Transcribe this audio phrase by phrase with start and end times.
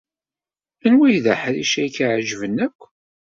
[0.85, 2.79] Anwa ay d aḥric ay k-iɛejben akk?